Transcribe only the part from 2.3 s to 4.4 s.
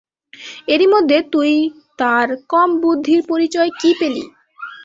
কম বুদ্ধির পরিচয় কী পেলি।